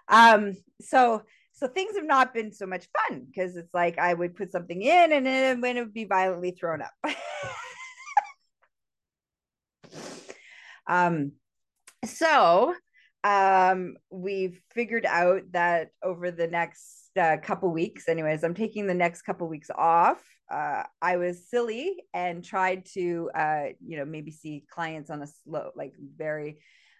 Um, 0.08 0.56
so 0.80 1.22
so 1.52 1.68
things 1.68 1.94
have 1.94 2.04
not 2.04 2.34
been 2.34 2.52
so 2.52 2.66
much 2.66 2.88
fun 3.08 3.24
because 3.24 3.56
it's 3.56 3.72
like 3.72 3.96
I 3.96 4.14
would 4.14 4.34
put 4.34 4.50
something 4.50 4.82
in 4.82 5.12
and 5.12 5.24
then 5.24 5.64
it 5.64 5.80
would 5.80 5.94
be 5.94 6.04
violently 6.04 6.50
thrown 6.50 6.82
up. 6.82 6.92
um, 10.88 11.32
so 12.04 12.74
um, 13.22 13.96
we've 14.10 14.60
figured 14.74 15.06
out 15.06 15.42
that 15.52 15.90
over 16.02 16.32
the 16.32 16.48
next 16.48 17.10
uh, 17.16 17.36
couple 17.40 17.70
weeks, 17.70 18.08
anyways, 18.08 18.42
I'm 18.42 18.54
taking 18.54 18.88
the 18.88 18.94
next 18.94 19.22
couple 19.22 19.46
weeks 19.46 19.70
off. 19.72 20.20
Uh, 20.50 20.82
I 21.00 21.16
was 21.16 21.48
silly 21.48 22.02
and 22.12 22.44
tried 22.44 22.86
to, 22.94 23.30
uh, 23.36 23.66
you 23.86 23.98
know, 23.98 24.04
maybe 24.04 24.32
see 24.32 24.64
clients 24.68 25.10
on 25.10 25.22
a 25.22 25.28
slow, 25.28 25.70
like 25.76 25.92
very 26.16 26.58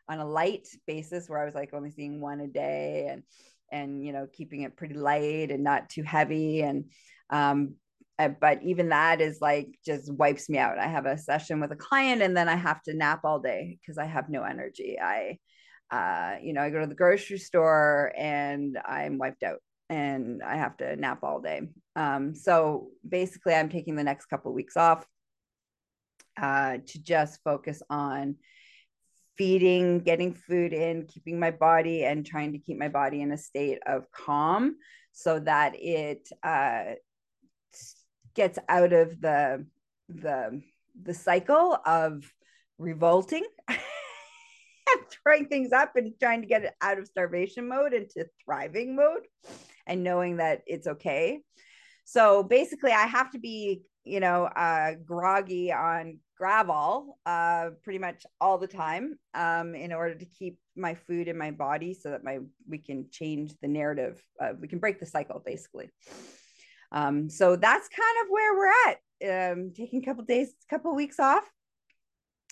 on 0.09 0.19
a 0.19 0.27
light 0.27 0.69
basis 0.87 1.29
where 1.29 1.41
I 1.41 1.45
was 1.45 1.55
like 1.55 1.73
only 1.73 1.91
seeing 1.91 2.21
one 2.21 2.41
a 2.41 2.47
day 2.47 3.09
and 3.11 3.23
and 3.71 4.05
you 4.05 4.13
know 4.13 4.27
keeping 4.33 4.63
it 4.63 4.77
pretty 4.77 4.95
light 4.95 5.51
and 5.51 5.65
not 5.65 5.89
too 5.89 6.03
heavy 6.03 6.61
and 6.63 6.85
um 7.31 7.75
uh, 8.19 8.29
but 8.29 8.63
even 8.63 8.91
that 8.91 9.21
is 9.21 9.41
like 9.41 9.79
just 9.85 10.13
wipes 10.13 10.49
me 10.49 10.59
out. 10.59 10.79
I 10.79 10.87
have 10.87 11.07
a 11.07 11.17
session 11.17 11.61
with 11.61 11.73
a 11.73 11.77
client 11.77 12.23
and 12.23 12.37
then 12.37 12.49
I 12.49 12.57
have 12.57 12.83
to 12.83 12.95
nap 12.95 13.21
all 13.25 13.41
day 13.41 13.79
because 13.81 13.97
I 13.99 14.05
have 14.05 14.29
no 14.29 14.43
energy. 14.43 14.99
I 15.01 15.39
uh 15.91 16.37
you 16.43 16.53
know, 16.53 16.63
I 16.63 16.71
go 16.71 16.81
to 16.81 16.87
the 16.87 16.95
grocery 16.95 17.39
store 17.39 18.13
and 18.17 18.79
I'm 18.85 19.19
wiped 19.19 19.43
out 19.43 19.59
and 19.89 20.43
I 20.43 20.57
have 20.57 20.77
to 20.79 20.95
nap 20.97 21.21
all 21.23 21.41
day. 21.41 21.63
Um 21.97 22.35
so 22.35 22.89
basically 23.09 23.55
I'm 23.55 23.71
taking 23.71 23.97
the 23.97 24.05
next 24.05 24.27
couple 24.27 24.51
of 24.51 24.57
weeks 24.57 24.77
off 24.77 25.07
uh 26.41 26.79
to 26.87 27.03
just 27.03 27.41
focus 27.43 27.83
on 27.91 28.37
feeding, 29.37 30.01
getting 30.01 30.35
food 30.35 30.73
in, 30.73 31.07
keeping 31.07 31.39
my 31.39 31.51
body, 31.51 32.05
and 32.05 32.27
trying 32.27 32.53
to 32.53 32.59
keep 32.59 32.79
my 32.79 32.89
body 32.89 33.23
in 33.23 33.33
a 33.33 33.39
state 33.39 33.79
of 33.87 34.11
calm 34.11 34.77
so 35.13 35.39
that 35.41 35.75
it 35.77 36.29
uh, 36.43 36.95
gets 38.35 38.59
out 38.69 38.93
of 38.93 39.21
the 39.21 39.67
the 40.09 40.63
the 41.01 41.15
cycle 41.15 41.79
of 41.87 42.31
revolting 42.79 43.45
and 43.69 43.79
throwing 45.11 45.47
things 45.47 45.73
up 45.73 45.97
and 45.97 46.13
trying 46.21 46.43
to 46.43 46.47
get 46.47 46.65
it 46.65 46.75
out 46.83 46.99
of 46.99 47.07
starvation 47.07 47.69
mode 47.69 47.95
into 47.95 48.27
thriving 48.45 48.97
mode 48.97 49.27
and 49.87 50.03
knowing 50.05 50.37
that 50.37 50.63
it's 50.67 50.87
okay. 50.87 51.41
So 52.05 52.43
basically 52.43 52.93
i 52.93 53.07
have 53.07 53.31
to 53.31 53.39
be 53.39 53.83
you 54.05 54.21
know 54.21 54.45
uh 54.45 54.93
groggy 55.05 55.73
on 55.73 56.19
Gravol 56.43 57.15
uh, 57.27 57.71
pretty 57.85 57.99
much 57.99 58.25
all 58.41 58.59
the 58.59 58.67
time 58.67 59.19
um, 59.35 59.75
in 59.75 59.93
order 59.93 60.15
to 60.15 60.25
keep 60.25 60.59
my 60.75 60.95
food 60.95 61.29
in 61.29 61.39
my 61.39 61.51
body 61.51 61.95
so 61.95 62.11
that 62.11 62.25
my 62.25 62.39
we 62.69 62.79
can 62.79 63.07
change 63.11 63.53
the 63.61 63.69
narrative. 63.69 64.21
Uh, 64.41 64.53
we 64.61 64.67
can 64.67 64.79
break 64.79 64.99
the 64.99 65.07
cycle 65.07 65.43
basically. 65.45 65.91
Um, 66.91 67.31
so 67.31 67.57
that's 67.57 67.89
kind 67.89 68.17
of 68.23 68.31
where 68.31 68.55
we're 68.55 68.91
at. 68.91 69.53
Um, 69.53 69.73
taking 69.75 70.03
a 70.03 70.05
couple 70.05 70.25
days, 70.25 70.53
couple 70.69 70.95
weeks 70.95 71.21
off. 71.21 71.49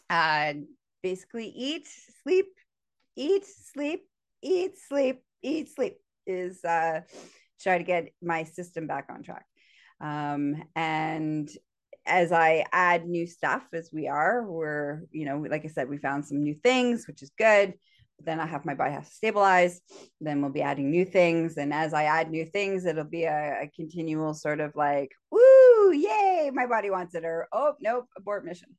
Uh, 0.09 0.55
basically, 1.03 1.47
eat, 1.49 1.89
sleep, 2.23 2.47
eat, 3.17 3.45
sleep, 3.47 4.03
eat, 4.43 4.79
sleep, 4.79 5.23
eat, 5.43 5.75
sleep 5.75 5.99
is 6.27 6.65
uh, 6.65 7.01
try 7.61 7.79
to 7.79 7.85
get 7.85 8.13
my 8.23 8.45
system 8.45 8.87
back 8.87 9.09
on 9.11 9.23
track. 9.23 9.47
Um, 10.01 10.63
and 10.75 11.51
as 12.07 12.33
I 12.33 12.65
add 12.73 13.07
new 13.07 13.27
stuff 13.27 13.63
as 13.73 13.91
we 13.93 14.09
are, 14.09 14.45
we're, 14.45 15.03
you 15.11 15.25
know, 15.25 15.39
like 15.39 15.65
I 15.65 15.69
said, 15.69 15.89
we 15.89 15.99
found 15.99 16.25
some 16.25 16.43
new 16.43 16.55
things, 16.55 17.07
which 17.07 17.23
is 17.23 17.31
good. 17.37 17.75
But 18.17 18.27
then 18.27 18.41
I 18.41 18.47
have 18.47 18.65
my 18.65 18.75
body 18.75 18.93
has 18.93 19.09
to 19.09 19.15
stabilize. 19.15 19.81
Then 20.21 20.43
we'll 20.43 20.51
be 20.51 20.63
adding 20.63 20.91
new 20.91 21.05
things. 21.05 21.57
And 21.57 21.73
as 21.73 21.95
I 21.95 22.05
add 22.05 22.31
new 22.31 22.45
things, 22.45 22.85
it'll 22.85 23.05
be 23.05 23.25
a, 23.25 23.63
a 23.63 23.71
continual 23.75 24.35
sort 24.35 24.61
of 24.61 24.77
like, 24.77 25.13
woo, 25.31 25.93
yay, 25.93 26.51
my 26.53 26.67
body 26.67 26.91
wants 26.91 27.15
it, 27.15 27.25
or 27.25 27.49
oh, 27.53 27.75
nope, 27.81 28.07
abort 28.17 28.45
mission. 28.45 28.77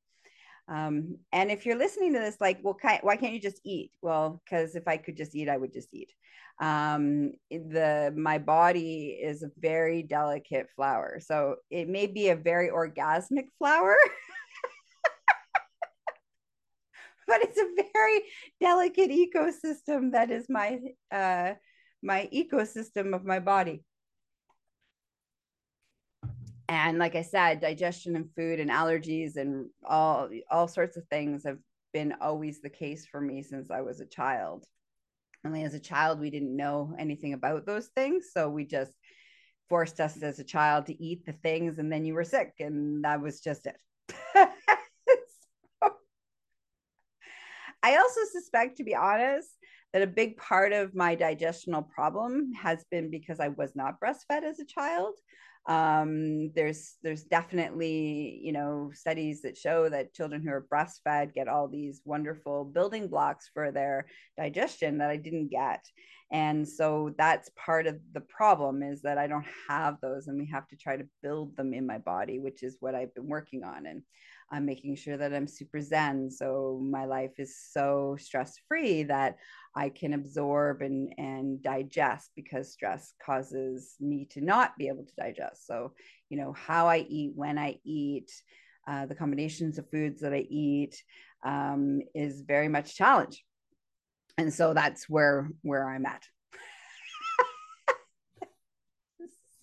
Um, 0.72 1.18
and 1.34 1.52
if 1.52 1.66
you're 1.66 1.78
listening 1.78 2.14
to 2.14 2.20
this, 2.20 2.38
like, 2.40 2.60
well, 2.64 2.78
why 3.02 3.18
can't 3.18 3.34
you 3.34 3.42
just 3.42 3.60
eat? 3.66 3.92
Well, 4.02 4.42
because 4.44 4.76
if 4.76 4.88
I 4.88 4.98
could 4.98 5.18
just 5.18 5.36
eat, 5.36 5.50
I 5.50 5.58
would 5.58 5.74
just 5.74 5.94
eat 5.94 6.10
um 6.62 7.32
the 7.50 8.14
my 8.16 8.38
body 8.38 9.20
is 9.22 9.42
a 9.42 9.50
very 9.60 10.04
delicate 10.04 10.68
flower 10.76 11.20
so 11.20 11.56
it 11.72 11.90
may 11.90 12.06
be 12.06 12.30
a 12.30 12.36
very 12.36 12.70
orgasmic 12.70 13.48
flower 13.58 13.98
but 17.28 17.42
it's 17.42 17.58
a 17.58 17.68
very 17.94 18.22
delicate 18.60 19.10
ecosystem 19.10 20.12
that 20.12 20.30
is 20.30 20.46
my 20.50 20.80
uh 21.12 21.54
my 22.04 22.30
ecosystem 22.32 23.16
of 23.16 23.26
my 23.26 23.40
body 23.40 23.84
and 26.72 26.98
like 26.98 27.16
i 27.16 27.22
said 27.22 27.60
digestion 27.60 28.16
and 28.16 28.30
food 28.34 28.60
and 28.60 28.72
allergies 28.72 29.36
and 29.36 29.70
all 29.84 30.30
all 30.50 30.68
sorts 30.70 30.96
of 30.96 31.06
things 31.08 31.44
have 31.44 31.58
been 31.94 32.14
always 32.22 32.62
the 32.62 32.70
case 32.70 33.06
for 33.06 33.20
me 33.20 33.44
since 33.44 33.70
i 33.70 33.82
was 33.82 34.00
a 34.00 34.06
child. 34.06 34.66
Only 35.46 35.64
as 35.64 35.74
a 35.74 35.80
child 35.80 36.20
we 36.20 36.30
didn't 36.30 36.56
know 36.56 36.94
anything 36.98 37.34
about 37.34 37.66
those 37.66 37.88
things. 37.88 38.28
So 38.32 38.48
we 38.48 38.64
just 38.64 38.94
forced 39.70 40.00
us 40.00 40.22
as 40.22 40.40
a 40.40 40.44
child 40.44 40.86
to 40.86 41.04
eat 41.04 41.26
the 41.26 41.34
things 41.34 41.80
and 41.80 41.92
then 41.92 42.06
you 42.06 42.14
were 42.14 42.24
sick 42.24 42.54
and 42.60 43.04
that 43.04 43.22
was 43.22 43.42
just 43.42 43.66
it. 43.66 43.76
I 47.84 47.96
also 47.98 48.22
suspect 48.32 48.78
to 48.78 48.84
be 48.84 48.96
honest 48.96 49.50
that 49.92 50.04
a 50.04 50.08
big 50.08 50.38
part 50.38 50.72
of 50.72 50.96
my 50.96 51.16
digestional 51.16 51.90
problem 51.90 52.54
has 52.54 52.86
been 52.92 53.10
because 53.10 53.40
i 53.40 53.50
was 53.50 53.76
not 53.76 54.00
breastfed 54.00 54.44
as 54.44 54.60
a 54.60 54.66
child 54.66 55.16
um, 55.68 56.52
there's 56.56 56.96
there's 57.04 57.24
definitely 57.24 58.40
you 58.44 58.52
know 58.52 58.92
studies 58.94 59.42
that 59.44 59.58
show 59.58 59.90
that 59.90 60.14
children 60.14 60.42
who 60.42 60.50
are 60.50 60.66
breastfed 60.74 61.34
get 61.34 61.48
all 61.48 61.68
these 61.68 62.02
wonderful 62.04 62.66
building 62.66 63.08
blocks 63.08 63.50
for 63.54 63.72
their 63.72 64.08
digestion 64.38 64.98
that 64.98 65.10
I 65.10 65.18
didn't 65.18 65.50
get. 65.50 65.86
And 66.32 66.68
so 66.68 67.14
that's 67.18 67.50
part 67.58 67.88
of 67.88 68.00
the 68.14 68.22
problem 68.22 68.84
is 68.84 69.02
that 69.02 69.18
I 69.18 69.28
don't 69.28 69.46
have 69.68 69.98
those 70.02 70.28
and 70.28 70.40
we 70.40 70.48
have 70.48 70.68
to 70.70 70.78
try 70.78 70.96
to 70.96 71.08
build 71.22 71.58
them 71.58 71.74
in 71.74 71.86
my 71.86 71.98
body, 71.98 72.40
which 72.40 72.64
is 72.64 72.78
what 72.80 72.96
I've 72.96 73.14
been 73.14 73.28
working 73.28 73.64
on. 73.66 73.86
And 73.86 74.02
I'm 74.52 74.66
making 74.66 74.96
sure 74.96 75.18
that 75.18 75.34
I'm 75.34 75.48
super 75.48 75.80
zen. 75.80 76.30
So 76.30 76.82
my 76.84 77.06
life 77.06 77.40
is 77.40 77.58
so 77.72 78.18
stress 78.20 78.60
free 78.68 79.04
that 79.04 79.38
I 79.76 79.90
can 79.90 80.14
absorb 80.14 80.82
and, 80.82 81.14
and 81.18 81.64
digest 81.64 82.32
because 82.36 82.74
stress 82.74 83.14
causes 83.26 83.96
me 84.00 84.28
to 84.32 84.42
not 84.42 84.78
be 84.78 84.90
able 84.90 85.06
to 85.06 85.14
digest. 85.18 85.66
So, 85.66 85.94
you 86.30 86.38
know, 86.38 86.54
how 86.54 86.88
I 86.88 87.06
eat, 87.10 87.32
when 87.36 87.58
I 87.58 87.80
eat, 87.86 88.30
uh, 88.88 89.06
the 89.06 89.16
combinations 89.16 89.78
of 89.78 89.90
foods 89.90 90.22
that 90.22 90.34
I 90.34 90.46
eat 90.50 91.02
um, 91.46 92.02
is 92.14 92.42
very 92.42 92.68
much 92.68 92.96
challenge. 92.96 93.44
And 94.38 94.54
so 94.54 94.74
that's 94.74 95.08
where 95.08 95.50
where 95.62 95.88
I'm 95.88 96.06
at. 96.06 96.24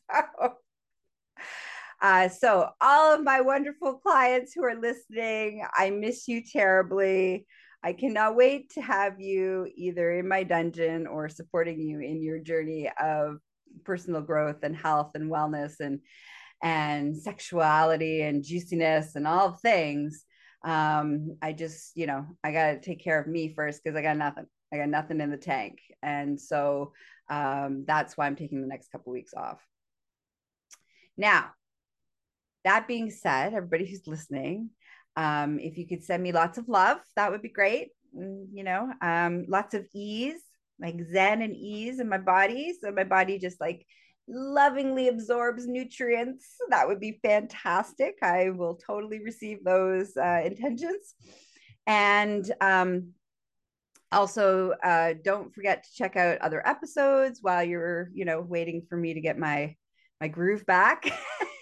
so 0.40 0.59
uh, 2.00 2.28
so, 2.28 2.69
all 2.81 3.14
of 3.14 3.25
my 3.25 3.40
wonderful 3.40 3.95
clients 3.95 4.52
who 4.52 4.64
are 4.64 4.81
listening, 4.81 5.64
I 5.75 5.90
miss 5.90 6.28
you 6.28 6.43
terribly. 6.45 7.47
I 7.83 7.93
cannot 7.93 8.37
wait 8.37 8.71
to 8.71 8.81
have 8.83 9.21
you 9.21 9.69
either 9.75 10.12
in 10.12 10.28
my 10.28 10.45
dungeon 10.45 11.07
or 11.07 11.28
supporting 11.28 11.81
you 11.81 12.00
in 12.00 12.23
your 12.23 12.38
journey 12.38 12.90
of 13.00 13.38
personal 13.85 14.21
growth 14.21 14.62
and 14.62 14.76
health 14.76 15.12
and 15.14 15.31
wellness 15.31 15.81
and 15.81 16.00
and 16.62 17.17
sexuality 17.17 18.23
and 18.23 18.43
juiciness 18.45 19.14
and 19.14 19.26
all 19.26 19.52
things. 19.52 20.25
Um 20.64 21.37
i 21.40 21.52
just 21.52 21.97
you 21.97 22.09
know 22.09 22.26
i 22.43 22.50
got 22.50 22.73
to 22.73 22.81
take 22.81 23.02
care 23.02 23.21
of 23.21 23.28
me 23.28 23.55
first 23.55 23.81
because 23.83 23.97
i 23.97 24.02
got 24.02 24.17
nothing 24.17 24.47
i 24.73 24.76
got 24.76 24.88
nothing 24.88 25.21
in 25.21 25.31
the 25.31 25.37
tank. 25.37 25.78
And 26.02 26.40
so 26.40 26.93
um 27.31 27.85
that's 27.87 28.17
why 28.17 28.26
i'm 28.26 28.37
taking 28.37 28.61
the 28.61 28.67
next 28.67 28.90
couple 28.90 29.12
weeks 29.12 29.35
off. 29.35 29.61
Now 31.17 31.52
that 32.65 32.88
being 32.88 33.11
said 33.11 33.55
everybody 33.55 33.87
who's 33.87 34.07
listening 34.07 34.71
um 35.17 35.59
if 35.59 35.79
you 35.79 35.87
could 35.87 36.05
send 36.05 36.23
me 36.23 36.33
lots 36.33 36.59
of 36.59 36.69
love 36.69 36.99
that 37.17 37.31
would 37.31 37.43
be 37.43 37.49
great 37.49 37.88
mm, 38.17 38.47
you 38.53 38.65
know 38.65 38.91
um 39.03 39.45
lots 39.49 39.75
of 39.75 39.87
ease 39.95 40.41
like 40.81 40.97
zen 41.11 41.43
and 41.43 41.57
ease 41.57 41.99
in 42.00 42.09
my 42.09 42.19
body 42.19 42.75
so 42.81 42.91
my 42.93 43.05
body 43.05 43.38
just 43.38 43.61
like 43.61 43.85
lovingly 44.29 45.09
absorbs 45.09 45.67
nutrients, 45.67 46.57
that 46.69 46.87
would 46.87 47.00
be 47.00 47.19
fantastic. 47.23 48.17
I 48.23 48.50
will 48.50 48.75
totally 48.75 49.21
receive 49.23 49.65
those 49.65 50.17
uh, 50.17 50.43
intentions. 50.45 51.15
And 51.87 52.50
um, 52.61 53.12
also, 54.12 54.73
uh, 54.83 55.15
don't 55.25 55.55
forget 55.55 55.85
to 55.85 55.95
check 55.95 56.17
out 56.17 56.38
other 56.38 56.67
episodes 56.67 57.38
while 57.41 57.65
you're, 57.65 58.11
you 58.12 58.25
know, 58.25 58.41
waiting 58.41 58.83
for 58.88 58.97
me 58.97 59.15
to 59.15 59.21
get 59.21 59.38
my 59.38 59.75
my 60.21 60.29
groove 60.29 60.67
back. 60.67 61.11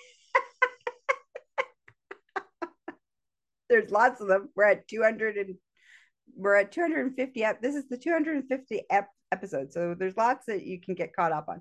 There's 3.76 3.90
lots 3.90 4.22
of 4.22 4.28
them. 4.28 4.48
We're 4.56 4.64
at 4.64 4.88
200 4.88 5.36
and 5.36 5.54
we're 6.34 6.56
at 6.56 6.72
250. 6.72 7.44
This 7.60 7.74
is 7.74 7.86
the 7.88 7.98
250 7.98 8.82
ep- 8.90 9.10
episode, 9.30 9.70
so 9.70 9.94
there's 9.98 10.16
lots 10.16 10.46
that 10.46 10.64
you 10.64 10.80
can 10.80 10.94
get 10.94 11.14
caught 11.14 11.32
up 11.32 11.46
on. 11.48 11.60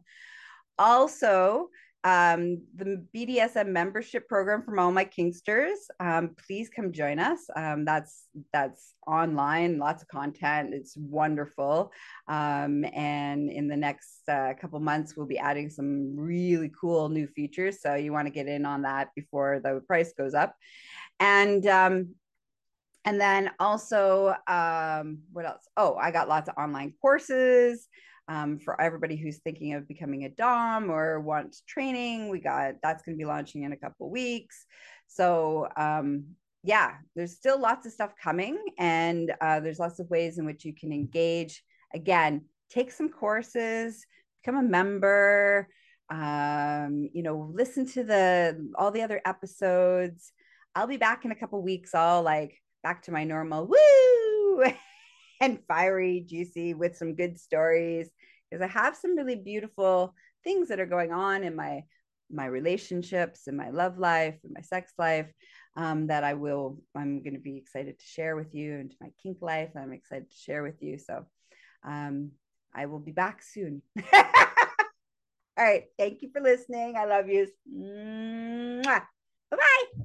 Also, 0.80 1.68
um, 2.06 2.62
the 2.76 3.04
BDSM 3.14 3.68
membership 3.68 4.30
program 4.30 4.62
from 4.62 4.80
all 4.80 4.92
my 4.92 5.04
Kinksters. 5.04 5.90
Um, 6.00 6.36
please 6.48 6.70
come 6.70 6.94
join 6.94 7.20
us. 7.20 7.40
Um, 7.56 7.84
that's 7.84 8.28
that's 8.54 8.94
online, 9.08 9.80
lots 9.80 10.04
of 10.04 10.08
content. 10.08 10.74
It's 10.74 10.96
wonderful. 10.96 11.92
Um, 12.28 12.86
and 12.94 13.50
in 13.50 13.68
the 13.68 13.76
next 13.76 14.22
uh, 14.30 14.54
couple 14.62 14.80
months, 14.80 15.18
we'll 15.18 15.26
be 15.26 15.40
adding 15.40 15.70
some 15.70 16.16
really 16.16 16.72
cool 16.80 17.10
new 17.10 17.28
features. 17.28 17.82
So 17.82 17.96
you 17.96 18.14
want 18.14 18.28
to 18.28 18.34
get 18.34 18.48
in 18.48 18.66
on 18.66 18.84
that 18.84 19.10
before 19.16 19.60
the 19.62 19.82
price 19.86 20.14
goes 20.14 20.36
up. 20.36 20.56
And 21.20 21.66
um, 21.68 22.16
and 23.06 23.22
then 23.22 23.52
also, 23.60 24.36
um, 24.48 25.20
what 25.32 25.46
else? 25.46 25.68
Oh, 25.78 25.96
I 25.96 26.12
got 26.12 26.28
lots 26.28 26.50
of 26.50 26.56
online 26.58 26.94
courses 27.02 27.88
um, 28.28 28.60
for 28.60 28.80
everybody 28.82 29.16
who's 29.16 29.38
thinking 29.40 29.74
of 29.74 29.88
becoming 29.88 30.26
a 30.26 30.30
dom 30.30 30.90
or 30.90 31.20
wants 31.20 31.62
training. 31.68 32.30
We 32.30 32.40
got 32.40 32.76
that's 32.82 33.04
going 33.04 33.18
to 33.18 33.22
be 33.22 33.26
launching 33.26 33.64
in 33.64 33.74
a 33.74 33.78
couple 33.78 34.10
weeks. 34.10 34.66
So 35.08 35.68
um, 35.78 36.36
yeah 36.66 36.94
there's 37.16 37.34
still 37.34 37.60
lots 37.60 37.86
of 37.86 37.94
stuff 37.94 38.14
coming 38.22 38.58
and 38.78 39.32
uh, 39.40 39.60
there's 39.60 39.80
lots 39.80 40.00
of 40.00 40.10
ways 40.10 40.40
in 40.40 40.46
which 40.46 40.66
you 40.66 40.74
can 40.74 40.92
engage. 40.92 41.64
Again 41.94 42.46
take 42.70 42.92
some 42.92 43.10
courses 43.10 44.06
become 44.44 44.58
a 44.58 44.68
member 44.68 45.68
um, 46.10 47.10
you 47.14 47.24
know 47.24 47.52
listen 47.54 47.86
to 47.86 48.04
the 48.04 48.72
all 48.76 48.92
the 48.92 49.02
other 49.02 49.22
episodes 49.26 50.34
i'll 50.76 50.88
be 50.88 50.98
back 50.98 51.26
in 51.26 51.32
a 51.32 51.36
couple 51.36 51.62
weeks 51.62 51.96
all 51.96 52.22
like 52.22 52.62
back 52.84 53.02
to 53.02 53.12
my 53.12 53.24
normal 53.24 53.66
woo 53.66 54.64
and 55.42 55.60
fiery, 55.68 56.24
juicy 56.28 56.74
with 56.74 56.96
some 56.96 57.16
good 57.16 57.40
stories 57.40 58.10
because 58.50 58.64
I 58.64 58.68
have 58.68 58.96
some 58.96 59.18
really 59.18 59.36
beautiful 59.36 60.14
things 60.44 60.70
that 60.70 60.80
are 60.80 60.86
going 60.86 61.12
on 61.12 61.44
in 61.44 61.56
my 61.56 61.84
my 62.32 62.46
relationships 62.48 63.46
and 63.46 63.56
my 63.56 63.70
love 63.70 64.00
life 64.00 64.36
and 64.44 64.52
my 64.52 64.62
sex 64.62 64.92
life 64.98 65.32
um, 65.78 66.08
that 66.08 66.24
I 66.24 66.34
will 66.34 66.80
I'm 66.96 67.22
going 67.22 67.36
to 67.36 67.40
be 67.40 67.58
excited 67.58 68.00
to 68.00 68.06
share 68.06 68.36
with 68.36 68.56
you 68.56 68.76
and 68.76 68.96
my 69.00 69.10
kink 69.22 69.38
life 69.42 69.70
I'm 69.76 69.94
excited 69.94 70.30
to 70.30 70.38
share 70.38 70.64
with 70.64 70.82
you 70.82 70.98
so 70.98 71.26
um, 71.84 72.32
I 72.74 72.88
will 72.88 73.00
be 73.00 73.12
back 73.12 73.42
soon. 73.44 73.82
All 75.58 75.64
right, 75.64 75.86
thank 75.98 76.22
you 76.22 76.30
for 76.34 76.42
listening. 76.42 76.96
I 76.98 77.06
love 77.06 77.30
you. 77.30 77.48
Bye 78.84 79.02
bye. 79.52 80.05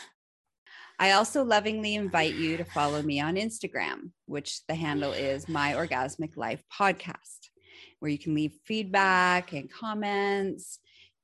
I 1.01 1.13
also 1.13 1.43
lovingly 1.43 1.95
invite 1.95 2.35
you 2.35 2.57
to 2.57 2.63
follow 2.63 3.01
me 3.01 3.19
on 3.19 3.33
Instagram, 3.33 4.11
which 4.27 4.63
the 4.67 4.75
handle 4.75 5.13
is 5.13 5.49
My 5.49 5.73
Orgasmic 5.73 6.37
Life 6.37 6.61
Podcast, 6.71 7.49
where 7.97 8.11
you 8.11 8.19
can 8.19 8.35
leave 8.35 8.53
feedback 8.65 9.51
and 9.51 9.67
comments. 9.73 10.77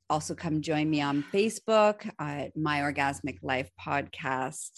Also, 0.09 0.33
come 0.33 0.63
join 0.63 0.89
me 0.89 1.01
on 1.01 1.23
Facebook 1.31 2.09
at 2.17 2.57
My 2.57 2.79
Orgasmic 2.79 3.37
Life 3.43 3.69
Podcast 3.79 4.71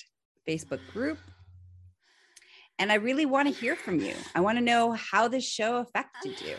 Facebook 0.46 0.82
group. 0.92 1.18
And 2.78 2.92
I 2.92 2.96
really 2.96 3.26
want 3.26 3.48
to 3.48 3.54
hear 3.54 3.78
from 3.78 4.02
you. 4.02 4.16
I 4.36 4.42
want 4.42 4.58
to 4.58 4.64
know 4.64 4.92
how 4.92 5.30
this 5.30 5.48
show 5.48 5.78
affected 5.78 6.42
you. 6.42 6.58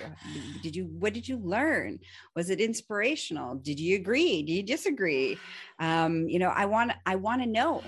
Did 0.62 0.74
you, 0.74 0.84
what 0.98 1.12
did 1.12 1.28
you 1.28 1.36
learn? 1.36 1.98
Was 2.34 2.48
it 2.48 2.58
inspirational? 2.58 3.56
Did 3.56 3.78
you 3.78 3.96
agree? 3.96 4.42
Do 4.42 4.52
you 4.54 4.62
disagree? 4.62 5.36
Um, 5.78 6.26
you 6.26 6.38
know, 6.38 6.48
I 6.48 6.64
want, 6.64 6.92
I 7.04 7.16
want 7.16 7.42
to 7.42 7.46
know 7.46 7.82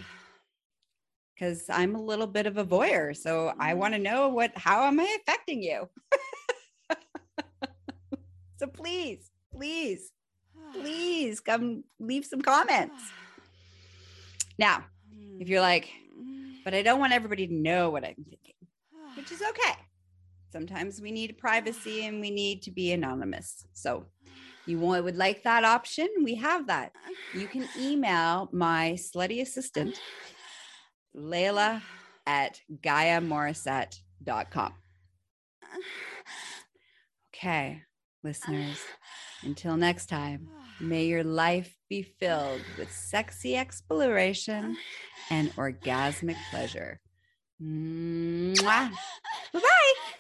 because 1.43 1.65
I'm 1.69 1.97
a 1.97 2.01
little 2.01 2.29
bit 2.29 2.47
of 2.47 2.57
a 2.57 2.65
voyeur. 2.65 3.17
So 3.17 3.53
I 3.59 3.75
want 3.75 3.95
to 3.95 4.01
mm. 4.01 4.05
know 4.05 4.29
what, 4.29 4.53
how 4.55 4.85
am 4.85 5.01
I 5.01 5.19
affecting 5.21 5.61
you? 5.61 5.89
so 8.59 8.69
please, 8.69 9.29
please, 9.53 10.13
please 10.73 11.41
come 11.41 11.83
leave 11.99 12.25
some 12.25 12.43
comments. 12.43 12.95
Now, 14.59 14.85
if 15.41 15.49
you're 15.49 15.63
like, 15.63 15.91
but 16.63 16.75
I 16.75 16.83
don't 16.83 17.01
want 17.01 17.15
everybody 17.15 17.49
to 17.49 17.55
know 17.55 17.91
what 17.91 18.05
I'm 18.05 18.15
thinking, 18.15 18.55
which 19.17 19.33
is 19.33 19.43
okay. 19.49 19.75
Sometimes 20.53 21.01
we 21.01 21.11
need 21.11 21.39
privacy 21.39 22.05
and 22.05 22.21
we 22.21 22.31
need 22.31 22.63
to 22.65 22.71
be 22.71 22.93
anonymous. 22.93 23.67
So 23.73 24.05
you 24.67 24.79
would 24.79 25.17
like 25.17 25.43
that 25.43 25.65
option? 25.65 26.07
We 26.23 26.35
have 26.37 26.67
that. 26.67 26.93
You 27.35 27.49
can 27.49 27.67
email 27.81 28.51
my 28.53 28.93
slutty 28.93 29.41
assistant 29.41 29.99
Layla 31.17 31.83
at 32.27 32.61
GaiaMorrissette.com. 32.81 34.75
Okay, 37.35 37.83
listeners, 38.23 38.79
until 39.43 39.77
next 39.77 40.07
time, 40.07 40.49
may 40.81 41.07
your 41.07 41.25
life 41.25 41.75
be 41.89 42.03
filled 42.03 42.63
with 42.79 42.93
sexy 42.93 43.57
exploration 43.57 44.77
and 45.31 45.55
orgasmic 45.57 46.37
pleasure. 46.51 47.01
Bye 49.53 49.61
bye. 49.61 50.19